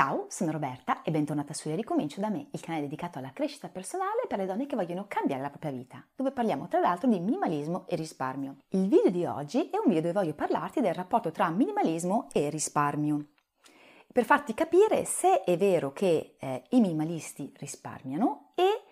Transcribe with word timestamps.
Ciao, 0.00 0.24
sono 0.30 0.50
Roberta 0.50 1.02
e 1.02 1.10
bentornata 1.10 1.52
su 1.52 1.68
Io 1.68 1.76
Ricomincio 1.76 2.22
da 2.22 2.30
me, 2.30 2.46
il 2.52 2.60
canale 2.62 2.84
dedicato 2.84 3.18
alla 3.18 3.34
crescita 3.34 3.68
personale 3.68 4.24
per 4.26 4.38
le 4.38 4.46
donne 4.46 4.64
che 4.64 4.74
vogliono 4.74 5.04
cambiare 5.06 5.42
la 5.42 5.50
propria 5.50 5.72
vita, 5.72 6.02
dove 6.16 6.30
parliamo 6.30 6.68
tra 6.68 6.80
l'altro 6.80 7.06
di 7.06 7.20
minimalismo 7.20 7.84
e 7.86 7.96
risparmio. 7.96 8.56
Il 8.70 8.88
video 8.88 9.10
di 9.10 9.26
oggi 9.26 9.68
è 9.68 9.76
un 9.76 9.92
video 9.92 10.00
dove 10.00 10.14
voglio 10.14 10.32
parlarti 10.32 10.80
del 10.80 10.94
rapporto 10.94 11.30
tra 11.30 11.50
minimalismo 11.50 12.28
e 12.32 12.48
risparmio. 12.48 13.26
Per 14.10 14.24
farti 14.24 14.54
capire 14.54 15.04
se 15.04 15.42
è 15.42 15.58
vero 15.58 15.92
che 15.92 16.36
eh, 16.38 16.62
i 16.70 16.80
minimalisti 16.80 17.52
risparmiano 17.58 18.52
e 18.54 18.82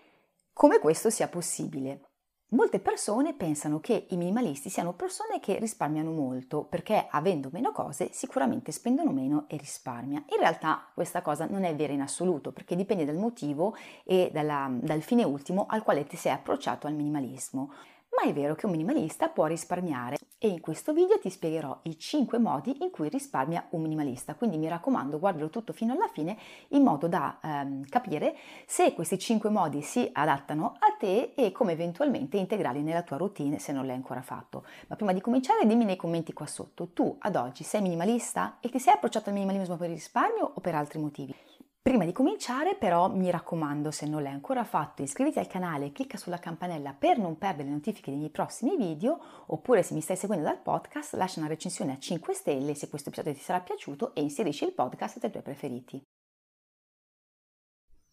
come 0.52 0.78
questo 0.78 1.08
sia 1.08 1.28
possibile. 1.28 2.07
Molte 2.52 2.80
persone 2.80 3.34
pensano 3.34 3.78
che 3.78 4.06
i 4.08 4.16
minimalisti 4.16 4.70
siano 4.70 4.94
persone 4.94 5.38
che 5.38 5.58
risparmiano 5.58 6.10
molto 6.10 6.64
perché 6.64 7.06
avendo 7.10 7.50
meno 7.52 7.72
cose 7.72 8.08
sicuramente 8.12 8.72
spendono 8.72 9.12
meno 9.12 9.44
e 9.48 9.58
risparmia. 9.58 10.24
In 10.30 10.38
realtà 10.38 10.88
questa 10.94 11.20
cosa 11.20 11.44
non 11.44 11.64
è 11.64 11.76
vera 11.76 11.92
in 11.92 12.00
assoluto 12.00 12.50
perché 12.50 12.74
dipende 12.74 13.04
dal 13.04 13.18
motivo 13.18 13.76
e 14.02 14.30
dalla, 14.32 14.70
dal 14.72 15.02
fine 15.02 15.24
ultimo 15.24 15.66
al 15.68 15.82
quale 15.82 16.06
ti 16.06 16.16
sei 16.16 16.32
approcciato 16.32 16.86
al 16.86 16.94
minimalismo 16.94 17.70
ma 18.16 18.28
è 18.28 18.32
vero 18.32 18.54
che 18.54 18.66
un 18.66 18.72
minimalista 18.72 19.28
può 19.28 19.46
risparmiare 19.46 20.16
e 20.40 20.46
in 20.46 20.60
questo 20.60 20.92
video 20.92 21.18
ti 21.18 21.30
spiegherò 21.30 21.80
i 21.82 21.98
5 21.98 22.38
modi 22.38 22.76
in 22.80 22.90
cui 22.90 23.08
risparmia 23.08 23.66
un 23.70 23.82
minimalista, 23.82 24.36
quindi 24.36 24.56
mi 24.56 24.68
raccomando 24.68 25.18
guardalo 25.18 25.50
tutto 25.50 25.72
fino 25.72 25.94
alla 25.94 26.06
fine 26.06 26.38
in 26.68 26.82
modo 26.82 27.08
da 27.08 27.38
ehm, 27.42 27.84
capire 27.88 28.36
se 28.64 28.94
questi 28.94 29.18
5 29.18 29.50
modi 29.50 29.82
si 29.82 30.08
adattano 30.12 30.76
a 30.78 30.94
te 30.96 31.32
e 31.34 31.50
come 31.50 31.72
eventualmente 31.72 32.36
integrarli 32.36 32.82
nella 32.82 33.02
tua 33.02 33.16
routine 33.16 33.58
se 33.58 33.72
non 33.72 33.84
l'hai 33.84 33.96
ancora 33.96 34.22
fatto. 34.22 34.64
Ma 34.86 34.94
prima 34.94 35.12
di 35.12 35.20
cominciare 35.20 35.66
dimmi 35.66 35.84
nei 35.84 35.96
commenti 35.96 36.32
qua 36.32 36.46
sotto, 36.46 36.90
tu 36.92 37.16
ad 37.18 37.34
oggi 37.34 37.64
sei 37.64 37.82
minimalista 37.82 38.58
e 38.60 38.68
ti 38.68 38.78
sei 38.78 38.94
approcciato 38.94 39.30
al 39.30 39.34
minimalismo 39.34 39.76
per 39.76 39.88
il 39.88 39.96
risparmio 39.96 40.52
o 40.54 40.60
per 40.60 40.76
altri 40.76 41.00
motivi? 41.00 41.34
Prima 41.88 42.04
di 42.04 42.12
cominciare 42.12 42.74
però 42.74 43.08
mi 43.08 43.30
raccomando 43.30 43.90
se 43.90 44.04
non 44.04 44.22
l'hai 44.22 44.34
ancora 44.34 44.62
fatto 44.62 45.00
iscriviti 45.00 45.38
al 45.38 45.46
canale 45.46 45.86
e 45.86 45.92
clicca 45.92 46.18
sulla 46.18 46.36
campanella 46.36 46.92
per 46.92 47.16
non 47.16 47.38
perdere 47.38 47.68
le 47.68 47.76
notifiche 47.76 48.10
dei 48.10 48.18
miei 48.18 48.30
prossimi 48.30 48.76
video 48.76 49.18
oppure 49.46 49.82
se 49.82 49.94
mi 49.94 50.02
stai 50.02 50.16
seguendo 50.16 50.44
dal 50.44 50.60
podcast 50.60 51.14
lascia 51.14 51.40
una 51.40 51.48
recensione 51.48 51.92
a 51.92 51.98
5 51.98 52.34
stelle 52.34 52.74
se 52.74 52.90
questo 52.90 53.08
episodio 53.08 53.32
ti 53.32 53.40
sarà 53.40 53.60
piaciuto 53.60 54.14
e 54.14 54.20
inserisci 54.20 54.64
il 54.64 54.74
podcast 54.74 55.18
tra 55.18 55.28
i 55.28 55.30
tuoi 55.30 55.42
preferiti. 55.42 56.02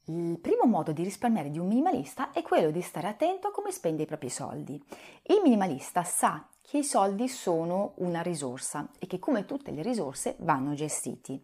Il 0.06 0.40
primo 0.40 0.64
modo 0.64 0.94
di 0.94 1.04
risparmiare 1.04 1.52
di 1.52 1.60
un 1.60 1.68
minimalista 1.68 2.32
è 2.32 2.44
quello 2.44 2.72
di 2.72 2.82
stare 2.82 3.10
attento 3.10 3.50
a 3.50 3.52
come 3.52 3.72
spende 3.72 4.04
i 4.04 4.06
propri 4.06 4.30
soldi. 4.30 4.82
Il 5.24 5.42
minimalista 5.44 6.02
sa 6.06 6.48
che 6.62 6.78
i 6.78 6.84
soldi 6.86 7.28
sono 7.28 7.92
una 7.98 8.22
risorsa 8.22 8.90
e 9.00 9.06
che 9.06 9.20
come 9.20 9.46
tutte 9.46 9.72
le 9.72 9.82
risorse 9.82 10.38
vanno 10.40 10.76
gestiti 10.76 11.44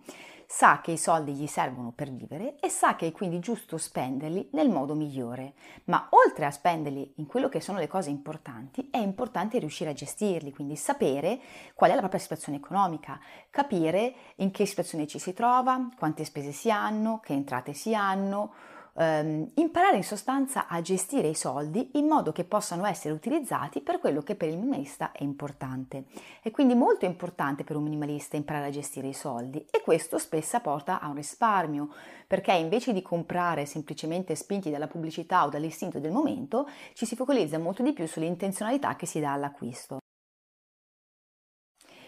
sa 0.53 0.81
che 0.81 0.91
i 0.91 0.97
soldi 0.97 1.31
gli 1.31 1.47
servono 1.47 1.93
per 1.95 2.11
vivere 2.11 2.59
e 2.59 2.67
sa 2.67 2.97
che 2.97 3.07
è 3.07 3.11
quindi 3.13 3.39
giusto 3.39 3.77
spenderli 3.77 4.49
nel 4.51 4.67
modo 4.67 4.95
migliore. 4.95 5.53
Ma 5.85 6.09
oltre 6.09 6.45
a 6.45 6.51
spenderli 6.51 7.13
in 7.15 7.25
quello 7.25 7.47
che 7.47 7.61
sono 7.61 7.79
le 7.79 7.87
cose 7.87 8.09
importanti, 8.09 8.89
è 8.91 8.97
importante 8.97 9.59
riuscire 9.59 9.91
a 9.91 9.93
gestirli, 9.93 10.51
quindi 10.51 10.75
sapere 10.75 11.39
qual 11.73 11.91
è 11.91 11.93
la 11.93 12.01
propria 12.01 12.19
situazione 12.19 12.57
economica, 12.57 13.17
capire 13.49 14.13
in 14.35 14.51
che 14.51 14.65
situazione 14.65 15.07
ci 15.07 15.19
si 15.19 15.31
trova, 15.31 15.89
quante 15.97 16.25
spese 16.25 16.51
si 16.51 16.69
hanno, 16.69 17.21
che 17.23 17.31
entrate 17.31 17.71
si 17.71 17.95
hanno, 17.95 18.51
ehm, 18.95 19.51
imparare 19.55 19.97
in 19.97 20.03
sostanza 20.03 20.67
a 20.67 20.81
gestire 20.81 21.27
i 21.27 21.35
soldi 21.35 21.91
in 21.93 22.07
modo 22.07 22.31
che 22.31 22.43
possano 22.43 22.85
essere 22.85 23.13
utilizzati 23.13 23.81
per 23.81 23.99
quello 23.99 24.21
che 24.21 24.35
per 24.35 24.49
il 24.49 24.57
minimalista 24.57 25.11
è 25.11 25.23
importante. 25.23 26.05
È 26.41 26.51
quindi 26.51 26.75
molto 26.75 27.05
importante 27.05 27.63
per 27.63 27.75
un 27.75 27.83
minimalista 27.83 28.35
imparare 28.35 28.67
a 28.67 28.71
gestire 28.71 29.07
i 29.07 29.13
soldi 29.13 29.65
e 29.71 29.81
questo 29.81 30.17
spesso 30.17 30.59
porta 30.59 30.99
a 30.99 31.07
un 31.07 31.15
risparmio, 31.15 31.89
perché 32.27 32.51
invece 32.53 32.93
di 32.93 33.01
comprare 33.01 33.65
semplicemente 33.65 34.35
spinti 34.35 34.69
dalla 34.69 34.87
pubblicità 34.87 35.45
o 35.45 35.49
dall'istinto 35.49 35.99
del 35.99 36.11
momento, 36.11 36.67
ci 36.93 37.05
si 37.05 37.15
focalizza 37.15 37.57
molto 37.57 37.83
di 37.83 37.93
più 37.93 38.05
sull'intenzionalità 38.05 38.95
che 38.95 39.05
si 39.05 39.19
dà 39.19 39.33
all'acquisto. 39.33 40.00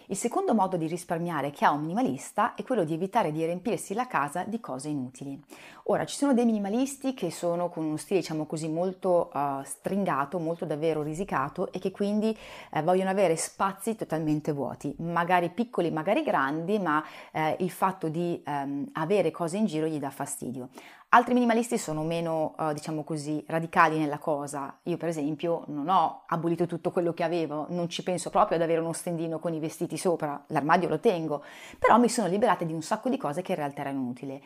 Il 0.07 0.17
secondo 0.17 0.53
modo 0.53 0.75
di 0.75 0.87
risparmiare 0.87 1.51
che 1.51 1.63
ha 1.63 1.71
un 1.71 1.81
minimalista 1.81 2.55
è 2.55 2.63
quello 2.63 2.83
di 2.83 2.93
evitare 2.93 3.31
di 3.31 3.45
riempirsi 3.45 3.93
la 3.93 4.05
casa 4.05 4.43
di 4.43 4.59
cose 4.59 4.89
inutili. 4.89 5.41
Ora, 5.83 6.05
ci 6.05 6.17
sono 6.17 6.33
dei 6.33 6.45
minimalisti 6.45 7.13
che 7.13 7.31
sono 7.31 7.69
con 7.69 7.85
uno 7.85 7.97
stile, 7.97 8.19
diciamo 8.19 8.45
così, 8.45 8.67
molto 8.67 9.31
uh, 9.33 9.63
stringato, 9.63 10.39
molto 10.39 10.65
davvero 10.65 11.01
risicato 11.01 11.71
e 11.71 11.79
che 11.79 11.91
quindi 11.91 12.37
uh, 12.71 12.81
vogliono 12.81 13.09
avere 13.09 13.37
spazi 13.37 13.95
totalmente 13.95 14.51
vuoti, 14.51 14.93
magari 14.99 15.49
piccoli, 15.49 15.89
magari 15.89 16.23
grandi, 16.23 16.79
ma 16.79 17.03
uh, 17.31 17.55
il 17.59 17.71
fatto 17.71 18.09
di 18.09 18.41
um, 18.45 18.87
avere 18.93 19.31
cose 19.31 19.57
in 19.57 19.65
giro 19.65 19.87
gli 19.87 19.99
dà 19.99 20.09
fastidio. 20.09 20.69
Altri 21.15 21.35
minimalisti 21.35 21.77
sono 21.77 22.01
meno, 22.01 22.55
uh, 22.57 22.73
diciamo 22.73 23.03
così, 23.03 23.43
radicali 23.47 23.99
nella 23.99 24.17
cosa. 24.17 24.79
Io, 24.85 24.97
per 24.97 25.09
esempio, 25.09 25.63
non 25.67 25.87
ho 25.87 26.23
abolito 26.25 26.65
tutto 26.65 26.89
quello 26.89 27.13
che 27.13 27.21
avevo, 27.21 27.67
non 27.69 27.87
ci 27.87 28.01
penso 28.01 28.31
proprio 28.31 28.57
ad 28.57 28.63
avere 28.63 28.79
uno 28.79 28.93
stendino 28.93 29.37
con 29.37 29.53
i 29.53 29.59
vestiti 29.59 29.95
sopra, 29.95 30.43
l'armadio 30.47 30.89
lo 30.89 30.99
tengo, 30.99 31.43
però 31.77 31.99
mi 31.99 32.09
sono 32.09 32.27
liberata 32.27 32.65
di 32.65 32.73
un 32.73 32.81
sacco 32.81 33.09
di 33.09 33.17
cose 33.17 33.43
che 33.43 33.51
in 33.51 33.59
realtà 33.59 33.81
erano 33.81 34.07
utili. 34.07 34.43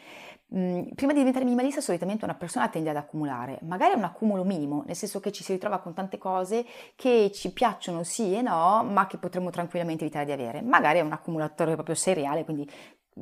Mm, 0.55 0.89
prima 0.93 1.13
di 1.13 1.19
diventare 1.19 1.45
minimalista, 1.45 1.79
solitamente 1.79 2.25
una 2.25 2.35
persona 2.35 2.67
tende 2.67 2.89
ad 2.89 2.97
accumulare, 2.97 3.59
magari 3.61 3.95
un 3.95 4.03
accumulo 4.03 4.43
minimo, 4.43 4.83
nel 4.85 4.95
senso 4.97 5.21
che 5.21 5.31
ci 5.31 5.43
si 5.43 5.53
ritrova 5.53 5.79
con 5.79 5.93
tante 5.93 6.17
cose 6.17 6.65
che 6.95 7.31
ci 7.33 7.53
piacciono 7.53 8.03
sì 8.03 8.35
e 8.35 8.41
no, 8.41 8.83
ma 8.83 9.07
che 9.07 9.17
potremmo 9.17 9.51
tranquillamente 9.51 10.03
evitare 10.03 10.25
di 10.25 10.31
avere. 10.33 10.61
Magari 10.61 10.99
è 10.99 11.01
un 11.01 11.13
accumulatore 11.13 11.75
proprio 11.75 11.95
seriale, 11.95 12.43
quindi 12.43 12.69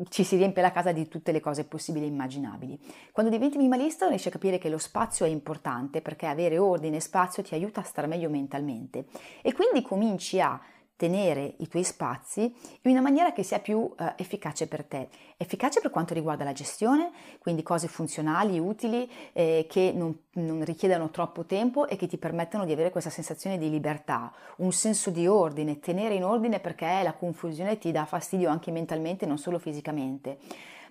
ci 0.09 0.23
si 0.23 0.35
riempie 0.37 0.61
la 0.61 0.71
casa 0.71 0.91
di 0.91 1.07
tutte 1.07 1.31
le 1.31 1.39
cose 1.39 1.65
possibili 1.65 2.05
e 2.05 2.09
immaginabili. 2.09 2.79
Quando 3.11 3.31
diventi 3.31 3.57
minimalista 3.57 4.07
riesci 4.07 4.27
a 4.27 4.31
capire 4.31 4.57
che 4.57 4.69
lo 4.69 4.77
spazio 4.77 5.25
è 5.25 5.29
importante 5.29 6.01
perché 6.01 6.25
avere 6.25 6.57
ordine 6.57 6.97
e 6.97 7.01
spazio 7.01 7.43
ti 7.43 7.53
aiuta 7.53 7.81
a 7.81 7.83
stare 7.83 8.07
meglio 8.07 8.29
mentalmente 8.29 9.05
e 9.41 9.53
quindi 9.53 9.81
cominci 9.81 10.39
a 10.39 10.59
tenere 10.95 11.55
i 11.57 11.67
tuoi 11.67 11.83
spazi 11.83 12.53
in 12.81 12.91
una 12.91 13.01
maniera 13.01 13.33
che 13.33 13.43
sia 13.43 13.59
più 13.59 13.93
eh, 13.97 14.13
efficace 14.17 14.67
per 14.67 14.83
te. 14.85 15.09
Efficace 15.37 15.81
per 15.81 15.91
quanto 15.91 16.13
riguarda 16.13 16.43
la 16.43 16.53
gestione, 16.53 17.11
quindi 17.39 17.63
cose 17.63 17.87
funzionali, 17.87 18.59
utili, 18.59 19.09
eh, 19.33 19.65
che 19.69 19.91
non, 19.93 20.17
non, 20.33 20.63
richiedano 20.63 21.09
troppo 21.09 21.45
tempo 21.45 21.87
e 21.87 21.97
che 21.97 22.07
ti 22.07 22.17
permettono 22.17 22.65
di 22.65 22.71
avere 22.71 22.91
questa 22.91 23.09
sensazione 23.09 23.57
di 23.57 23.69
libertà, 23.69 24.31
un 24.57 24.71
senso 24.71 25.09
di 25.09 25.27
ordine, 25.27 25.79
tenere 25.79 26.15
in 26.15 26.23
ordine 26.23 26.59
perché 26.59 27.01
la 27.03 27.13
confusione 27.13 27.77
ti 27.77 27.91
dà 27.91 28.05
fastidio 28.05 28.49
anche 28.49 28.71
mentalmente, 28.71 29.25
non 29.25 29.37
solo 29.37 29.59
fisicamente 29.59 30.37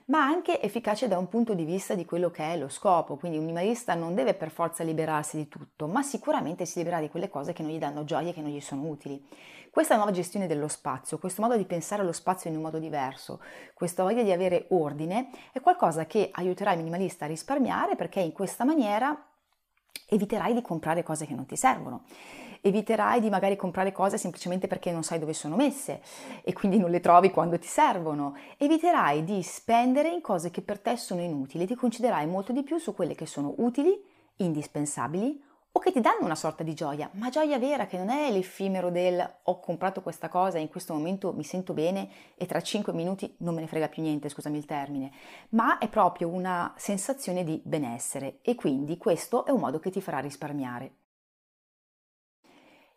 ma 0.06 0.22
anche 0.22 0.60
efficace 0.60 1.09
da 1.09 1.19
un 1.19 1.28
punto 1.28 1.54
di 1.54 1.65
vista 1.65 1.94
di 1.94 2.04
quello 2.04 2.31
che 2.31 2.53
è 2.53 2.56
lo 2.56 2.69
scopo. 2.69 3.16
Quindi 3.16 3.38
un 3.38 3.44
minimalista 3.44 3.94
non 3.94 4.15
deve 4.15 4.34
per 4.34 4.50
forza 4.50 4.84
liberarsi 4.84 5.37
di 5.37 5.48
tutto, 5.48 5.87
ma 5.87 6.03
sicuramente 6.03 6.66
si 6.66 6.78
libera 6.78 7.00
di 7.00 7.09
quelle 7.09 7.31
cose 7.31 7.53
che 7.53 7.62
non 7.62 7.72
gli 7.72 7.78
danno 7.78 8.04
gioia 8.04 8.31
e 8.31 8.32
che 8.32 8.42
non 8.42 8.50
gli 8.50 8.60
sono 8.60 8.87
utili. 8.87 9.25
Questa 9.70 9.97
nuova 9.97 10.12
gestione 10.12 10.47
dello 10.47 10.69
spazio, 10.69 11.19
questo 11.19 11.42
modo 11.42 11.56
di 11.56 11.65
pensare 11.65 12.03
allo 12.03 12.12
spazio 12.12 12.48
in 12.48 12.56
un 12.56 12.62
modo 12.62 12.78
diverso, 12.78 13.41
questa 13.75 14.04
voglia 14.04 14.22
di 14.22 14.31
avere 14.31 14.66
ordine, 14.69 15.31
è 15.53 15.60
qualcosa 15.60 16.06
che 16.06 16.28
aiuterà 16.32 16.72
il 16.72 16.78
minimalista 16.78 17.24
a 17.24 17.28
risparmiare 17.28 17.97
perché 17.97 18.21
in 18.21 18.33
questa 18.33 18.65
maniera 18.65 19.16
eviterai 20.09 20.54
di 20.54 20.62
comprare 20.62 21.03
cose 21.03 21.27
che 21.27 21.34
non 21.34 21.47
ti 21.47 21.57
servono. 21.57 22.04
Eviterai 22.66 23.21
di 23.21 23.28
magari 23.28 23.57
comprare 23.57 23.93
cose 23.93 24.16
semplicemente 24.16 24.69
perché 24.69 24.91
non 24.91 25.03
sai 25.03 25.19
dove 25.19 25.34
sono 25.34 25.55
messe 25.55 26.01
e 26.43 26.55
quindi 26.55 26.78
non 26.78 26.89
le 26.89 27.01
trovi 27.01 27.31
quando 27.31 27.59
ti 27.59 27.66
servono. 27.66 28.34
Eviterai 28.57 29.22
di 29.22 29.43
spendere 29.43 30.09
in 30.09 30.22
cose 30.22 30.51
che 30.51 30.63
per 30.63 30.78
te 30.78 30.97
sono 30.97 31.21
inutili, 31.21 31.66
ti 31.66 31.75
concederai 31.75 32.27
molto 32.27 32.53
di 32.53 32.63
più 32.63 32.78
su 32.78 32.95
quelle 32.95 33.15
che 33.15 33.27
sono 33.27 33.53
utili, 33.59 34.03
indispensabili 34.37 35.43
o 35.72 35.78
che 35.78 35.93
ti 35.93 36.01
danno 36.01 36.25
una 36.25 36.34
sorta 36.34 36.63
di 36.63 36.72
gioia, 36.72 37.11
ma 37.15 37.28
gioia 37.28 37.59
vera 37.59 37.84
che 37.84 37.99
non 37.99 38.09
è 38.09 38.31
l'effimero 38.31 38.91
del 38.91 39.31
ho 39.43 39.60
comprato 39.60 40.01
questa 40.01 40.31
cosa 40.31 40.57
e 40.57 40.63
in 40.63 40.71
questo 40.71 40.95
momento 40.95 41.34
mi 41.34 41.45
sento 41.45 41.75
bene 41.75 42.09
e 42.34 42.47
tra 42.47 42.63
5 42.63 42.95
minuti 42.95 43.34
non 43.41 43.55
me 43.55 43.60
ne 43.60 43.67
frega 43.67 43.89
più 43.89 44.01
niente, 44.01 44.31
scusami 44.31 44.57
il 44.57 44.65
termine, 44.65 45.13
ma 45.51 45.77
è 45.77 45.89
proprio 45.91 46.28
una 46.28 46.72
sensazione 46.78 47.45
di 47.45 47.60
benessere 47.63 48.39
e 48.41 48.55
quindi 48.55 48.97
questo 48.97 49.45
è 49.45 49.51
un 49.51 49.60
modo 49.60 49.78
che 49.81 49.91
ti 49.91 50.01
farà 50.01 50.21
risparmiare. 50.21 50.95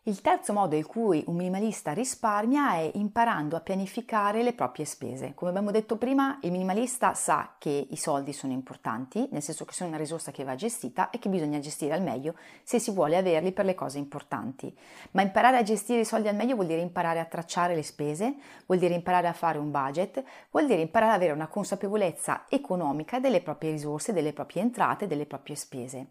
Il 0.08 0.22
terzo 0.22 0.54
modo 0.54 0.74
in 0.74 0.86
cui 0.86 1.22
un 1.26 1.36
minimalista 1.36 1.92
risparmia 1.92 2.76
è 2.76 2.92
imparando 2.94 3.56
a 3.56 3.60
pianificare 3.60 4.42
le 4.42 4.54
proprie 4.54 4.86
spese. 4.86 5.34
Come 5.34 5.50
abbiamo 5.50 5.70
detto 5.70 5.98
prima, 5.98 6.38
il 6.40 6.50
minimalista 6.50 7.12
sa 7.12 7.56
che 7.58 7.88
i 7.90 7.96
soldi 7.96 8.32
sono 8.32 8.54
importanti, 8.54 9.28
nel 9.30 9.42
senso 9.42 9.66
che 9.66 9.74
sono 9.74 9.90
una 9.90 9.98
risorsa 9.98 10.30
che 10.30 10.44
va 10.44 10.54
gestita 10.54 11.10
e 11.10 11.18
che 11.18 11.28
bisogna 11.28 11.58
gestire 11.58 11.92
al 11.92 12.00
meglio 12.00 12.36
se 12.62 12.78
si 12.78 12.90
vuole 12.90 13.18
averli 13.18 13.52
per 13.52 13.66
le 13.66 13.74
cose 13.74 13.98
importanti. 13.98 14.74
Ma 15.10 15.20
imparare 15.20 15.58
a 15.58 15.62
gestire 15.62 16.00
i 16.00 16.06
soldi 16.06 16.28
al 16.28 16.36
meglio 16.36 16.54
vuol 16.54 16.68
dire 16.68 16.80
imparare 16.80 17.20
a 17.20 17.26
tracciare 17.26 17.74
le 17.74 17.82
spese, 17.82 18.36
vuol 18.64 18.78
dire 18.78 18.94
imparare 18.94 19.28
a 19.28 19.34
fare 19.34 19.58
un 19.58 19.70
budget, 19.70 20.24
vuol 20.50 20.64
dire 20.64 20.80
imparare 20.80 21.12
ad 21.12 21.18
avere 21.18 21.34
una 21.34 21.48
consapevolezza 21.48 22.46
economica 22.48 23.18
delle 23.18 23.42
proprie 23.42 23.72
risorse, 23.72 24.14
delle 24.14 24.32
proprie 24.32 24.62
entrate, 24.62 25.06
delle 25.06 25.26
proprie 25.26 25.54
spese. 25.54 26.06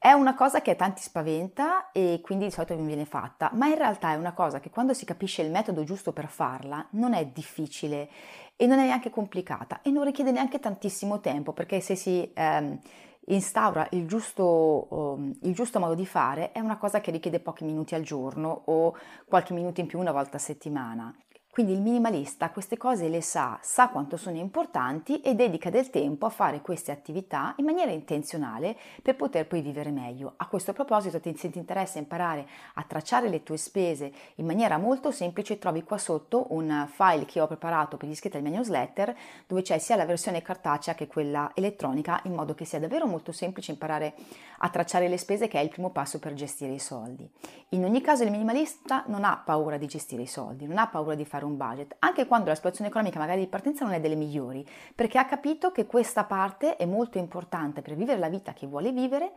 È 0.00 0.12
una 0.12 0.36
cosa 0.36 0.62
che 0.62 0.70
a 0.70 0.74
tanti 0.76 1.02
spaventa 1.02 1.90
e 1.90 2.20
quindi 2.22 2.44
di 2.44 2.50
solito 2.52 2.76
non 2.76 2.86
viene 2.86 3.04
fatta, 3.04 3.50
ma 3.54 3.66
in 3.66 3.74
realtà 3.74 4.12
è 4.12 4.14
una 4.14 4.32
cosa 4.32 4.60
che 4.60 4.70
quando 4.70 4.94
si 4.94 5.04
capisce 5.04 5.42
il 5.42 5.50
metodo 5.50 5.82
giusto 5.82 6.12
per 6.12 6.28
farla 6.28 6.86
non 6.90 7.14
è 7.14 7.26
difficile 7.26 8.08
e 8.54 8.66
non 8.66 8.78
è 8.78 8.84
neanche 8.84 9.10
complicata 9.10 9.82
e 9.82 9.90
non 9.90 10.04
richiede 10.04 10.30
neanche 10.30 10.60
tantissimo 10.60 11.18
tempo 11.18 11.52
perché 11.52 11.80
se 11.80 11.96
si 11.96 12.30
ehm, 12.32 12.78
instaura 13.26 13.88
il 13.90 14.06
giusto, 14.06 14.86
um, 14.88 15.36
il 15.42 15.52
giusto 15.52 15.80
modo 15.80 15.94
di 15.94 16.06
fare 16.06 16.52
è 16.52 16.60
una 16.60 16.76
cosa 16.76 17.00
che 17.00 17.10
richiede 17.10 17.40
pochi 17.40 17.64
minuti 17.64 17.96
al 17.96 18.02
giorno 18.02 18.62
o 18.66 18.96
qualche 19.26 19.52
minuto 19.52 19.80
in 19.80 19.88
più 19.88 19.98
una 19.98 20.12
volta 20.12 20.36
a 20.36 20.40
settimana. 20.40 21.12
Quindi 21.58 21.74
il 21.74 21.82
minimalista 21.82 22.50
queste 22.50 22.76
cose 22.76 23.08
le 23.08 23.20
sa, 23.20 23.58
sa 23.60 23.88
quanto 23.88 24.16
sono 24.16 24.36
importanti 24.36 25.20
e 25.22 25.34
dedica 25.34 25.70
del 25.70 25.90
tempo 25.90 26.24
a 26.24 26.30
fare 26.30 26.60
queste 26.60 26.92
attività 26.92 27.52
in 27.56 27.64
maniera 27.64 27.90
intenzionale 27.90 28.76
per 29.02 29.16
poter 29.16 29.48
poi 29.48 29.60
vivere 29.60 29.90
meglio. 29.90 30.34
A 30.36 30.46
questo 30.46 30.72
proposito, 30.72 31.20
se 31.20 31.50
ti 31.50 31.58
interessa 31.58 31.98
imparare 31.98 32.46
a 32.74 32.84
tracciare 32.84 33.28
le 33.28 33.42
tue 33.42 33.56
spese 33.56 34.12
in 34.36 34.46
maniera 34.46 34.78
molto 34.78 35.10
semplice, 35.10 35.58
trovi 35.58 35.82
qua 35.82 35.98
sotto 35.98 36.46
un 36.50 36.86
file 36.88 37.24
che 37.24 37.40
ho 37.40 37.48
preparato 37.48 37.96
per 37.96 38.06
gli 38.06 38.12
iscritti 38.12 38.36
al 38.36 38.44
mio 38.44 38.52
newsletter 38.52 39.16
dove 39.48 39.62
c'è 39.62 39.78
sia 39.78 39.96
la 39.96 40.06
versione 40.06 40.42
cartacea 40.42 40.94
che 40.94 41.08
quella 41.08 41.50
elettronica 41.54 42.20
in 42.26 42.34
modo 42.34 42.54
che 42.54 42.66
sia 42.66 42.78
davvero 42.78 43.08
molto 43.08 43.32
semplice 43.32 43.72
imparare 43.72 44.14
a 44.58 44.68
tracciare 44.68 45.08
le 45.08 45.18
spese 45.18 45.48
che 45.48 45.58
è 45.58 45.62
il 45.64 45.70
primo 45.70 45.90
passo 45.90 46.20
per 46.20 46.34
gestire 46.34 46.72
i 46.72 46.78
soldi. 46.78 47.28
In 47.70 47.84
ogni 47.84 48.00
caso 48.00 48.22
il 48.22 48.30
minimalista 48.30 49.02
non 49.08 49.24
ha 49.24 49.42
paura 49.44 49.76
di 49.76 49.86
gestire 49.86 50.22
i 50.22 50.26
soldi, 50.26 50.64
non 50.64 50.78
ha 50.78 50.86
paura 50.86 51.16
di 51.16 51.24
fare 51.24 51.46
un 51.47 51.47
budget, 51.56 51.96
anche 52.00 52.26
quando 52.26 52.48
la 52.48 52.54
situazione 52.54 52.90
economica 52.90 53.18
magari 53.18 53.40
di 53.40 53.46
partenza 53.46 53.84
non 53.84 53.94
è 53.94 54.00
delle 54.00 54.14
migliori, 54.14 54.66
perché 54.94 55.18
ha 55.18 55.24
capito 55.24 55.72
che 55.72 55.86
questa 55.86 56.24
parte 56.24 56.76
è 56.76 56.84
molto 56.84 57.18
importante 57.18 57.82
per 57.82 57.94
vivere 57.94 58.18
la 58.18 58.28
vita 58.28 58.52
che 58.52 58.66
vuole 58.66 58.92
vivere 58.92 59.32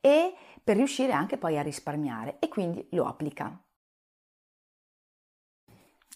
e 0.00 0.34
per 0.62 0.76
riuscire 0.76 1.12
anche 1.12 1.36
poi 1.36 1.58
a 1.58 1.62
risparmiare 1.62 2.36
e 2.38 2.48
quindi 2.48 2.86
lo 2.90 3.06
applica. 3.06 3.60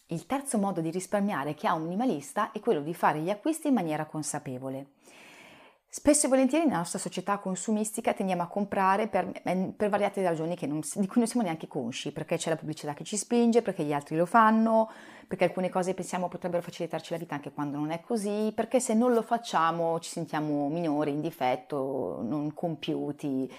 Il 0.07 0.27
terzo 0.27 0.59
modo 0.59 0.83
di 0.83 0.91
risparmiare 0.91 1.55
che 1.55 1.67
ha 1.67 1.75
un 1.75 1.85
minimalista 1.85 2.53
è 2.53 2.61
quello 2.61 2.81
di 2.81 2.93
fare 2.93 3.21
gli 3.21 3.31
acquisti 3.31 3.69
in 3.69 3.75
maniera 3.75 4.05
consapevole. 4.05 4.91
Spesso 5.95 6.25
e 6.25 6.31
volentieri 6.31 6.65
nella 6.65 6.79
nostra 6.79 6.99
società 6.99 7.37
consumistica 7.37 8.15
tendiamo 8.15 8.41
a 8.41 8.47
comprare 8.47 9.09
per, 9.09 9.31
eh, 9.43 9.75
per 9.77 9.91
variate 9.91 10.23
ragioni 10.23 10.57
non, 10.63 10.81
di 10.81 11.07
cui 11.07 11.19
non 11.19 11.27
siamo 11.27 11.45
neanche 11.45 11.69
consci, 11.69 12.13
perché 12.13 12.39
c'è 12.39 12.49
la 12.49 12.57
pubblicità 12.57 12.95
che 12.95 13.05
ci 13.05 13.19
spinge, 13.19 13.61
perché 13.61 13.85
gli 13.85 13.93
altri 13.93 14.17
lo 14.17 14.25
fanno, 14.25 14.91
perché 15.29 15.45
alcune 15.45 15.69
cose 15.69 15.93
pensiamo 15.93 16.29
potrebbero 16.29 16.63
facilitarci 16.63 17.13
la 17.13 17.19
vita 17.19 17.35
anche 17.35 17.53
quando 17.53 17.77
non 17.77 17.91
è 17.91 18.01
così, 18.01 18.53
perché 18.55 18.81
se 18.81 18.95
non 18.95 19.13
lo 19.13 19.21
facciamo 19.21 20.01
ci 20.01 20.09
sentiamo 20.09 20.71
minori, 20.71 21.11
in 21.11 21.21
difetto, 21.21 22.23
non 22.23 22.55
compiuti. 22.55 23.53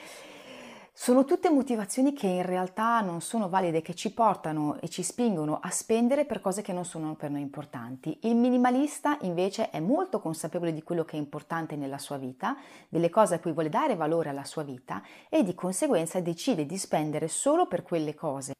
Sono 0.96 1.26
tutte 1.26 1.50
motivazioni 1.50 2.14
che 2.14 2.28
in 2.28 2.44
realtà 2.44 3.02
non 3.02 3.20
sono 3.20 3.50
valide, 3.50 3.82
che 3.82 3.96
ci 3.96 4.14
portano 4.14 4.80
e 4.80 4.90
ci 4.90 5.02
spingono 5.02 5.60
a 5.60 5.72
spendere 5.72 6.24
per 6.24 6.40
cose 6.40 6.62
che 6.62 6.72
non 6.72 6.86
sono 6.86 7.16
per 7.16 7.32
noi 7.32 7.42
importanti. 7.42 8.20
Il 8.22 8.36
minimalista 8.36 9.18
invece 9.22 9.72
è 9.72 9.80
molto 9.80 10.20
consapevole 10.20 10.72
di 10.72 10.84
quello 10.84 11.04
che 11.04 11.18
è 11.18 11.20
importante 11.20 11.76
nella 11.76 11.98
sua 11.98 12.18
vita, 12.18 12.56
delle 12.90 13.10
cose 13.10 13.34
a 13.34 13.40
cui 13.40 13.54
vuole 13.54 13.70
dare 13.70 13.96
valore 13.96 14.30
alla 14.30 14.44
sua 14.44 14.62
vita 14.62 15.02
e 15.30 15.44
di 15.44 15.56
conseguenza 15.56 16.22
decide 16.22 16.68
di 16.68 16.78
spendere 16.78 17.28
solo 17.28 17.66
per 17.66 17.82
quelle 17.82 18.14
cose 18.14 18.54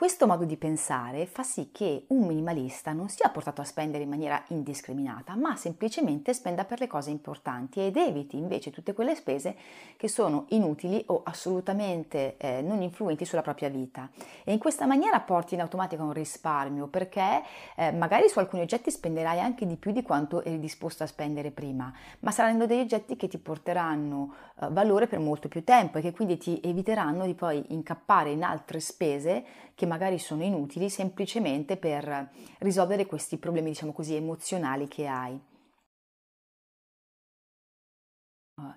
questo 0.00 0.26
modo 0.26 0.46
di 0.46 0.56
pensare 0.56 1.26
fa 1.26 1.42
sì 1.42 1.68
che 1.72 2.06
un 2.06 2.26
minimalista 2.26 2.94
non 2.94 3.10
sia 3.10 3.28
portato 3.28 3.60
a 3.60 3.64
spendere 3.64 4.04
in 4.04 4.08
maniera 4.08 4.42
indiscriminata, 4.46 5.36
ma 5.36 5.56
semplicemente 5.56 6.32
spenda 6.32 6.64
per 6.64 6.80
le 6.80 6.86
cose 6.86 7.10
importanti 7.10 7.80
ed 7.84 7.98
eviti 7.98 8.38
invece 8.38 8.70
tutte 8.70 8.94
quelle 8.94 9.14
spese 9.14 9.54
che 9.98 10.08
sono 10.08 10.46
inutili 10.48 11.02
o 11.08 11.20
assolutamente 11.22 12.38
eh, 12.38 12.62
non 12.62 12.80
influenti 12.80 13.26
sulla 13.26 13.42
propria 13.42 13.68
vita. 13.68 14.08
E 14.42 14.54
in 14.54 14.58
questa 14.58 14.86
maniera 14.86 15.20
porti 15.20 15.52
in 15.52 15.60
automatico 15.60 16.02
un 16.02 16.14
risparmio 16.14 16.86
perché 16.86 17.42
eh, 17.76 17.92
magari 17.92 18.30
su 18.30 18.38
alcuni 18.38 18.62
oggetti 18.62 18.90
spenderai 18.90 19.38
anche 19.38 19.66
di 19.66 19.76
più 19.76 19.92
di 19.92 20.00
quanto 20.00 20.42
eri 20.42 20.58
disposto 20.58 21.02
a 21.02 21.06
spendere 21.06 21.50
prima, 21.50 21.92
ma 22.20 22.30
saranno 22.30 22.64
degli 22.64 22.80
oggetti 22.80 23.16
che 23.16 23.28
ti 23.28 23.36
porteranno 23.36 24.32
eh, 24.62 24.68
valore 24.70 25.08
per 25.08 25.18
molto 25.18 25.48
più 25.48 25.62
tempo 25.62 25.98
e 25.98 26.00
che 26.00 26.12
quindi 26.12 26.38
ti 26.38 26.58
eviteranno 26.64 27.26
di 27.26 27.34
poi 27.34 27.62
incappare 27.68 28.30
in 28.30 28.42
altre 28.42 28.80
spese 28.80 29.44
che 29.74 29.88
magari 29.90 30.20
sono 30.20 30.44
inutili 30.44 30.88
semplicemente 30.88 31.76
per 31.76 32.30
risolvere 32.58 33.06
questi 33.06 33.38
problemi, 33.38 33.70
diciamo 33.70 33.92
così, 33.92 34.14
emozionali 34.14 34.86
che 34.86 35.08
hai. 35.08 35.49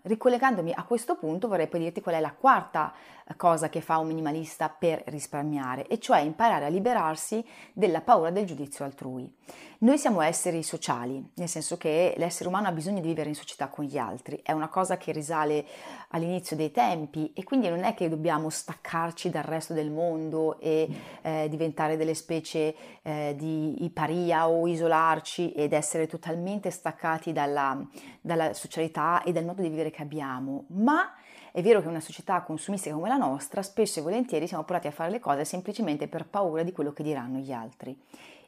Ricollegandomi 0.05 0.73
a 0.75 0.83
questo 0.83 1.15
punto 1.15 1.47
vorrei 1.47 1.67
poi 1.67 1.79
dirti 1.79 2.01
qual 2.01 2.15
è 2.15 2.19
la 2.19 2.33
quarta 2.33 2.93
eh, 3.25 3.37
cosa 3.37 3.69
che 3.69 3.79
fa 3.79 3.99
un 3.99 4.07
minimalista 4.07 4.67
per 4.67 5.01
risparmiare, 5.05 5.87
e 5.87 5.97
cioè 5.97 6.19
imparare 6.19 6.65
a 6.65 6.67
liberarsi 6.67 7.41
della 7.71 8.01
paura 8.01 8.29
del 8.29 8.45
giudizio 8.45 8.83
altrui. 8.83 9.33
Noi 9.79 9.97
siamo 9.97 10.21
esseri 10.21 10.61
sociali, 10.61 11.25
nel 11.35 11.47
senso 11.47 11.77
che 11.77 12.15
l'essere 12.17 12.49
umano 12.49 12.67
ha 12.67 12.71
bisogno 12.71 12.99
di 12.99 13.07
vivere 13.07 13.29
in 13.29 13.35
società 13.35 13.67
con 13.67 13.85
gli 13.85 13.97
altri, 13.97 14.41
è 14.43 14.51
una 14.51 14.67
cosa 14.67 14.97
che 14.97 15.13
risale 15.13 15.65
all'inizio 16.09 16.55
dei 16.57 16.71
tempi 16.71 17.31
e 17.33 17.43
quindi 17.43 17.69
non 17.69 17.83
è 17.83 17.93
che 17.93 18.09
dobbiamo 18.09 18.49
staccarci 18.49 19.29
dal 19.29 19.43
resto 19.43 19.73
del 19.73 19.89
mondo 19.89 20.59
e 20.59 20.89
eh, 21.21 21.47
diventare 21.49 21.95
delle 21.95 22.13
specie 22.13 22.75
eh, 23.01 23.35
di 23.37 23.91
paria 23.93 24.49
o 24.49 24.67
isolarci 24.67 25.51
ed 25.53 25.73
essere 25.73 26.07
totalmente 26.07 26.71
staccati 26.71 27.31
dalla, 27.31 27.77
dalla 28.21 28.53
socialità 28.53 29.21
e 29.23 29.31
dal 29.31 29.45
modo 29.45 29.61
di 29.61 29.69
vivere 29.69 29.91
che 29.93 30.01
abbiamo, 30.01 30.65
ma 30.69 31.13
è 31.51 31.61
vero 31.61 31.81
che 31.81 31.87
una 31.87 31.99
società 31.99 32.41
consumistica 32.41 32.95
come 32.95 33.07
la 33.07 33.17
nostra 33.17 33.61
spesso 33.61 33.99
e 33.99 34.01
volentieri 34.01 34.47
siamo 34.47 34.63
portati 34.63 34.87
a 34.87 34.91
fare 34.91 35.11
le 35.11 35.19
cose 35.19 35.45
semplicemente 35.45 36.07
per 36.07 36.25
paura 36.25 36.63
di 36.63 36.71
quello 36.71 36.91
che 36.91 37.03
diranno 37.03 37.37
gli 37.37 37.51
altri. 37.51 37.95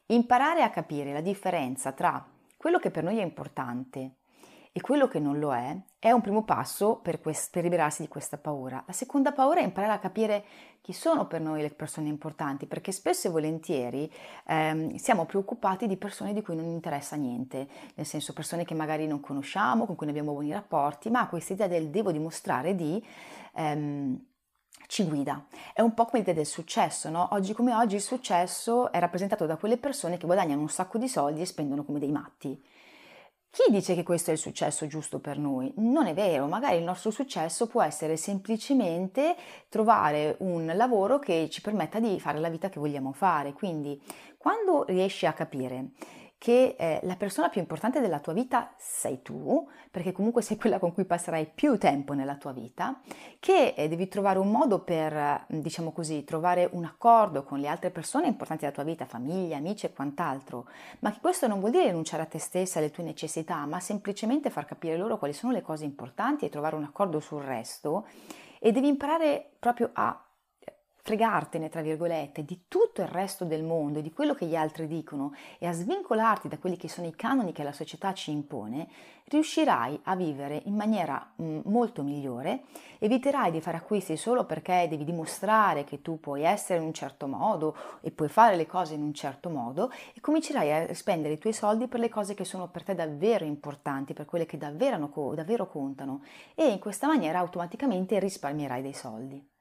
Imparare 0.07 0.63
a 0.63 0.71
capire 0.71 1.13
la 1.13 1.21
differenza 1.21 1.91
tra 1.91 2.25
quello 2.57 2.79
che 2.79 2.89
per 2.89 3.03
noi 3.03 3.19
è 3.19 3.23
importante 3.23 4.15
e 4.71 4.81
quello 4.81 5.07
che 5.07 5.19
non 5.19 5.37
lo 5.37 5.53
è 5.53 5.77
è 6.05 6.11
un 6.11 6.21
primo 6.21 6.43
passo 6.43 6.99
per, 7.01 7.19
quest- 7.19 7.49
per, 7.49 7.63
liberarsi 7.63 8.03
di 8.03 8.07
questa 8.07 8.37
paura. 8.37 8.83
La 8.85 8.93
seconda 8.93 9.31
paura 9.31 9.61
è 9.61 9.63
imparare 9.63 9.93
a 9.93 9.97
capire 9.97 10.45
chi 10.81 10.93
sono 10.93 11.25
per 11.25 11.41
noi 11.41 11.63
le 11.63 11.71
persone 11.71 12.09
importanti, 12.09 12.67
perché 12.67 12.91
spesso 12.91 13.27
e 13.27 13.31
volentieri 13.31 14.13
ehm, 14.45 14.97
siamo 14.97 15.25
preoccupati 15.25 15.87
di 15.87 15.97
persone 15.97 16.33
di 16.33 16.43
cui 16.43 16.55
non 16.55 16.65
interessa 16.65 17.15
niente, 17.15 17.67
nel 17.95 18.05
senso 18.05 18.33
persone 18.33 18.65
che 18.65 18.75
magari 18.75 19.07
non 19.07 19.19
conosciamo, 19.19 19.87
con 19.87 19.95
cui 19.95 20.05
non 20.05 20.15
abbiamo 20.15 20.33
buoni 20.33 20.51
rapporti, 20.53 21.09
ma 21.09 21.27
questa 21.27 21.53
idea 21.53 21.67
del 21.67 21.89
devo 21.89 22.11
dimostrare 22.11 22.75
di... 22.75 23.03
Ehm, 23.55 24.25
ci 24.87 25.05
guida. 25.05 25.47
È 25.73 25.81
un 25.81 25.95
po' 25.95 26.05
come 26.05 26.19
l'idea 26.19 26.35
del 26.35 26.45
successo, 26.45 27.09
no? 27.09 27.29
Oggi 27.31 27.53
come 27.53 27.73
oggi 27.73 27.95
il 27.95 28.01
successo 28.01 28.91
è 28.91 28.99
rappresentato 28.99 29.47
da 29.47 29.57
quelle 29.57 29.77
persone 29.77 30.17
che 30.17 30.27
guadagnano 30.27 30.61
un 30.61 30.69
sacco 30.69 30.99
di 30.99 31.07
soldi 31.07 31.41
e 31.41 31.45
spendono 31.45 31.83
come 31.83 31.97
dei 31.97 32.11
matti. 32.11 32.61
Chi 33.55 33.71
dice 33.71 33.95
che 33.95 34.03
questo 34.03 34.31
è 34.31 34.33
il 34.33 34.39
successo 34.39 34.85
giusto 34.85 35.19
per 35.19 35.37
noi? 35.37 35.71
Non 35.77 36.07
è 36.07 36.13
vero, 36.13 36.45
magari 36.45 36.75
il 36.75 36.83
nostro 36.83 37.09
successo 37.09 37.67
può 37.67 37.81
essere 37.81 38.17
semplicemente 38.17 39.33
trovare 39.69 40.35
un 40.39 40.69
lavoro 40.75 41.19
che 41.19 41.47
ci 41.49 41.61
permetta 41.61 42.01
di 42.01 42.19
fare 42.19 42.39
la 42.39 42.49
vita 42.49 42.67
che 42.67 42.81
vogliamo 42.81 43.13
fare. 43.13 43.53
Quindi 43.53 43.97
quando 44.37 44.83
riesci 44.83 45.25
a 45.25 45.31
capire 45.31 45.91
che 46.45 46.75
eh, 46.77 46.99
la 47.01 47.15
persona 47.15 47.49
più 47.49 47.59
importante 47.59 47.99
della 48.01 48.19
tua 48.19 48.33
vita 48.33 48.71
sei 48.77 49.23
tu, 49.23 49.67
perché 49.89 50.11
comunque 50.11 50.43
sei 50.43 50.57
quella 50.57 50.77
con 50.77 50.93
cui 50.93 51.03
passerai 51.03 51.49
più 51.51 51.79
tempo 51.79 52.13
nella 52.13 52.35
tua 52.35 52.51
vita, 52.51 53.01
che 53.39 53.73
eh, 53.75 53.87
devi 53.87 54.07
trovare 54.07 54.37
un 54.37 54.51
modo 54.51 54.77
per, 54.77 55.45
diciamo 55.47 55.91
così, 55.91 56.23
trovare 56.23 56.69
un 56.73 56.85
accordo 56.85 57.41
con 57.41 57.57
le 57.57 57.67
altre 57.67 57.89
persone 57.89 58.27
importanti 58.27 58.61
della 58.61 58.75
tua 58.75 58.83
vita, 58.83 59.07
famiglia, 59.07 59.57
amici 59.57 59.87
e 59.87 59.93
quant'altro, 59.93 60.67
ma 60.99 61.11
che 61.11 61.17
questo 61.19 61.47
non 61.47 61.59
vuol 61.59 61.71
dire 61.71 61.85
rinunciare 61.85 62.21
a 62.21 62.27
te 62.27 62.37
stessa, 62.37 62.77
alle 62.77 62.91
tue 62.91 63.03
necessità, 63.03 63.65
ma 63.65 63.79
semplicemente 63.79 64.51
far 64.51 64.65
capire 64.65 64.97
loro 64.97 65.17
quali 65.17 65.33
sono 65.33 65.51
le 65.51 65.63
cose 65.63 65.85
importanti 65.85 66.45
e 66.45 66.49
trovare 66.49 66.75
un 66.75 66.83
accordo 66.83 67.19
sul 67.19 67.41
resto. 67.41 68.05
E 68.59 68.71
devi 68.71 68.87
imparare 68.87 69.53
proprio 69.57 69.89
a 69.93 70.24
fregartene, 71.05 71.69
tra 71.69 71.83
virgolette, 71.83 72.43
di 72.43 72.61
tutto 72.67 73.03
il 73.03 73.07
resto 73.07 73.45
del 73.45 73.61
mondo, 73.61 74.01
di 74.01 74.11
quello 74.11 74.33
che 74.33 74.47
gli 74.47 74.55
altri 74.55 74.87
dicono 74.87 75.35
e 75.59 75.67
a 75.67 75.71
svincolarti 75.71 76.47
da 76.47 76.57
quelli 76.57 76.77
che 76.77 76.89
sono 76.89 77.05
i 77.05 77.15
canoni 77.15 77.51
che 77.51 77.61
la 77.61 77.71
società 77.71 78.11
ci 78.15 78.31
impone, 78.31 78.87
riuscirai 79.25 79.99
a 80.05 80.15
vivere 80.15 80.63
in 80.65 80.73
maniera 80.73 81.31
mh, 81.35 81.43
mm, 81.43 81.59
molto 81.65 82.01
migliore, 82.01 82.63
eviterai 82.97 83.51
di 83.51 83.61
fare 83.61 83.77
acquisti 83.77 84.17
solo 84.17 84.45
perché 84.45 84.87
devi 84.89 85.03
dimostrare 85.03 85.83
che 85.83 86.01
tu 86.01 86.19
puoi 86.19 86.41
essere 86.41 86.79
in 86.79 86.85
un 86.87 86.93
certo 86.93 87.27
modo 87.27 87.75
e 88.01 88.09
puoi 88.09 88.27
fare 88.27 88.55
le 88.55 88.65
cose 88.65 88.95
in 88.95 89.03
un 89.03 89.13
certo 89.13 89.49
modo 89.49 89.91
e 90.11 90.19
comincerai 90.19 90.89
a 90.89 90.93
spendere 90.95 91.35
i 91.35 91.37
tuoi 91.37 91.53
soldi 91.53 91.87
per 91.87 91.99
le 91.99 92.09
cose 92.09 92.33
che 92.33 92.45
sono 92.45 92.67
per 92.67 92.81
te 92.81 92.95
davvero 92.95 93.45
importanti, 93.45 94.13
per 94.13 94.25
quelle 94.25 94.47
che 94.47 94.57
davvero, 94.57 94.97
davvero 95.35 95.67
contano 95.67 96.23
e 96.55 96.65
in 96.65 96.79
questa 96.79 97.05
maniera 97.05 97.37
automaticamente 97.37 98.17
risparmierai 98.17 98.81
dei 98.81 98.93
soldi. 98.93 99.53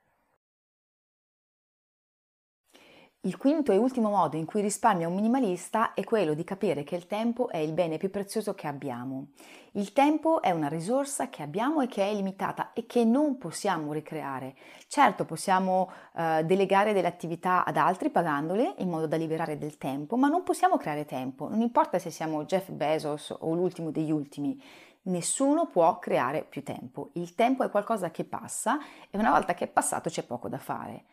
Il 3.27 3.39
quinto 3.39 3.73
e 3.73 3.79
ultimo 3.79 4.11
modo 4.11 4.37
in 4.37 4.45
cui 4.45 4.61
risparmia 4.61 5.09
un 5.09 5.15
minimalista 5.15 5.95
è 5.95 6.05
quello 6.05 6.35
di 6.35 6.45
capire 6.45 6.85
che 6.85 6.95
il 6.95 7.07
tempo 7.07 7.49
è 7.49 7.57
il 7.57 7.73
bene 7.73 7.97
più 7.97 8.11
prezioso 8.11 8.53
che 8.53 8.67
abbiamo. 8.67 9.29
Il 9.73 9.95
tempo 9.95 10.43
è 10.43 10.51
una 10.51 10.69
risorsa 10.69 11.31
che 11.31 11.43
abbiamo 11.43 11.81
e 11.81 11.87
che 11.87 12.07
è 12.07 12.13
limitata 12.13 12.75
e 12.75 12.85
che 12.85 13.03
non 13.07 13.39
possiamo 13.39 13.95
ricreare. 13.95 14.55
Certo, 14.89 15.25
possiamo 15.25 15.91
eh, 16.15 16.45
delegare 16.45 16.93
delle 16.93 17.07
attività 17.07 17.65
ad 17.65 17.79
altri 17.79 18.11
pagandole 18.11 18.75
in 18.81 18.91
modo 18.91 19.07
da 19.07 19.17
liberare 19.17 19.57
del 19.57 19.79
tempo, 19.79 20.17
ma 20.17 20.29
non 20.29 20.43
possiamo 20.43 20.77
creare 20.77 21.07
tempo. 21.07 21.49
Non 21.49 21.63
importa 21.63 21.99
se 21.99 22.11
siamo 22.11 22.45
Jeff 22.45 22.69
Bezos 22.73 23.35
o 23.39 23.55
l'ultimo 23.55 23.91
degli 23.91 24.11
ultimi. 24.11 24.63
Nessuno 25.05 25.69
può 25.69 25.99
creare 25.99 26.43
più 26.43 26.63
tempo. 26.63 27.09
Il 27.15 27.35
tempo 27.35 27.65
è 27.65 27.71
qualcosa 27.71 28.11
che 28.11 28.25
passa 28.25 28.79
e 29.09 29.17
una 29.17 29.31
volta 29.31 29.55
che 29.55 29.65
è 29.65 29.69
passato 29.69 30.11
c'è 30.11 30.25
poco 30.25 30.51
da 30.51 30.59
fare. 30.59 31.05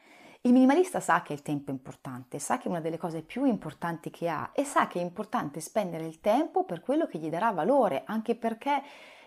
Il 0.43 0.53
minimalista 0.53 0.99
sa 0.99 1.21
che 1.21 1.33
il 1.33 1.43
tempo 1.43 1.69
è 1.69 1.73
importante, 1.73 2.39
sa 2.39 2.57
che 2.57 2.63
è 2.63 2.69
una 2.69 2.79
delle 2.79 2.97
cose 2.97 3.21
più 3.21 3.45
importanti 3.45 4.09
che 4.09 4.27
ha 4.27 4.49
e 4.53 4.63
sa 4.63 4.87
che 4.87 4.99
è 4.99 5.03
importante 5.03 5.59
spendere 5.59 6.03
il 6.03 6.19
tempo 6.19 6.63
per 6.63 6.81
quello 6.81 7.05
che 7.05 7.19
gli 7.19 7.29
darà 7.29 7.51
valore, 7.51 8.01
anche 8.07 8.33
perché 8.33 8.81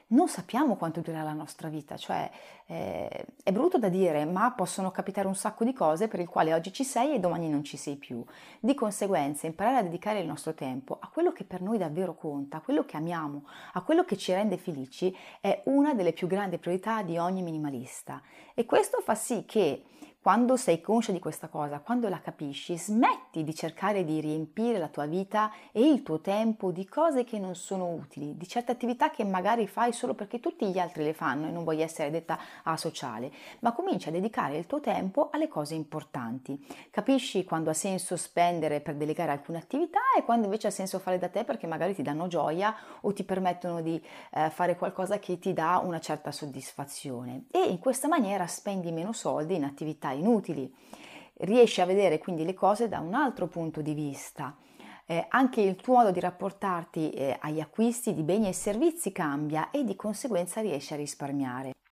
non 0.08 0.26
sappiamo 0.26 0.74
quanto 0.74 1.02
durerà 1.02 1.22
la 1.22 1.32
nostra 1.32 1.68
vita, 1.68 1.96
cioè 1.96 2.28
eh, 2.66 3.26
è 3.42 3.52
brutto 3.52 3.78
da 3.78 3.88
dire, 3.88 4.24
ma 4.24 4.52
possono 4.52 4.90
capitare 4.90 5.26
un 5.26 5.34
sacco 5.34 5.64
di 5.64 5.72
cose 5.72 6.08
per 6.08 6.20
il 6.20 6.28
quale 6.28 6.54
oggi 6.54 6.72
ci 6.72 6.84
sei 6.84 7.14
e 7.14 7.20
domani 7.20 7.48
non 7.48 7.62
ci 7.62 7.76
sei 7.76 7.96
più. 7.96 8.24
Di 8.60 8.74
conseguenza, 8.74 9.46
imparare 9.46 9.78
a 9.78 9.82
dedicare 9.82 10.20
il 10.20 10.26
nostro 10.26 10.54
tempo 10.54 10.96
a 11.00 11.08
quello 11.12 11.32
che 11.32 11.44
per 11.44 11.60
noi 11.60 11.78
davvero 11.78 12.14
conta, 12.14 12.58
a 12.58 12.60
quello 12.60 12.84
che 12.84 12.96
amiamo, 12.96 13.44
a 13.74 13.82
quello 13.82 14.04
che 14.04 14.16
ci 14.16 14.32
rende 14.32 14.56
felici, 14.56 15.14
è 15.40 15.62
una 15.64 15.94
delle 15.94 16.12
più 16.12 16.26
grandi 16.26 16.58
priorità 16.58 17.02
di 17.02 17.18
ogni 17.18 17.42
minimalista. 17.42 18.22
E 18.54 18.64
questo 18.64 19.00
fa 19.00 19.14
sì 19.14 19.44
che 19.44 19.84
quando 20.24 20.56
sei 20.56 20.80
conscia 20.80 21.12
di 21.12 21.18
questa 21.18 21.48
cosa, 21.48 21.80
quando 21.80 22.08
la 22.08 22.18
capisci, 22.18 22.78
smetti 22.78 23.44
di 23.44 23.54
cercare 23.54 24.06
di 24.06 24.22
riempire 24.22 24.78
la 24.78 24.88
tua 24.88 25.04
vita 25.04 25.52
e 25.70 25.86
il 25.86 26.02
tuo 26.02 26.20
tempo 26.20 26.70
di 26.70 26.86
cose 26.86 27.24
che 27.24 27.38
non 27.38 27.54
sono 27.54 27.90
utili, 27.90 28.34
di 28.34 28.48
certe 28.48 28.72
attività 28.72 29.10
che 29.10 29.22
magari 29.22 29.66
fai 29.66 29.92
solo 29.92 30.14
perché 30.14 30.40
tutti 30.40 30.64
gli 30.70 30.78
altri 30.78 31.04
le 31.04 31.12
fanno 31.12 31.46
e 31.46 31.50
non 31.50 31.62
vuoi 31.62 31.82
essere 31.82 32.10
detta 32.10 32.38
asociale, 32.62 33.30
ma 33.60 33.72
cominci 33.72 34.08
a 34.08 34.12
dedicare 34.12 34.56
il 34.56 34.66
tuo 34.66 34.80
tempo 34.80 35.28
alle 35.32 35.48
cose 35.48 35.74
importanti. 35.74 36.64
Capisci 36.90 37.44
quando 37.44 37.70
ha 37.70 37.74
senso 37.74 38.16
spendere 38.16 38.80
per 38.80 38.94
delegare 38.94 39.32
alcune 39.32 39.58
attività 39.58 40.00
e 40.16 40.22
quando 40.22 40.44
invece 40.44 40.68
ha 40.68 40.70
senso 40.70 40.98
fare 40.98 41.18
da 41.18 41.28
te 41.28 41.44
perché 41.44 41.66
magari 41.66 41.94
ti 41.94 42.02
danno 42.02 42.26
gioia 42.26 42.74
o 43.00 43.12
ti 43.12 43.24
permettono 43.24 43.82
di 43.82 44.02
eh, 44.32 44.50
fare 44.50 44.76
qualcosa 44.76 45.18
che 45.18 45.38
ti 45.38 45.52
dà 45.52 45.80
una 45.84 46.00
certa 46.00 46.32
soddisfazione. 46.32 47.44
E 47.50 47.60
in 47.64 47.78
questa 47.78 48.08
maniera 48.08 48.46
spendi 48.46 48.92
meno 48.92 49.12
soldi 49.12 49.56
in 49.56 49.64
attività 49.64 50.10
inutili. 50.10 50.72
Riesci 51.38 51.80
a 51.80 51.86
vedere 51.86 52.18
quindi 52.18 52.44
le 52.44 52.54
cose 52.54 52.88
da 52.88 53.00
un 53.00 53.14
altro 53.14 53.48
punto 53.48 53.82
di 53.82 53.92
vista. 53.92 54.56
Eh, 55.06 55.26
anche 55.28 55.60
il 55.60 55.76
tuo 55.76 55.96
modo 55.96 56.10
di 56.10 56.20
rapportarti 56.20 57.10
eh, 57.10 57.36
agli 57.38 57.60
acquisti 57.60 58.14
di 58.14 58.22
beni 58.22 58.48
e 58.48 58.54
servizi 58.54 59.12
cambia 59.12 59.70
e 59.70 59.84
di 59.84 59.96
conseguenza 59.96 60.62
riesci 60.62 60.94
a 60.94 60.96
risparmiare. 60.96 61.73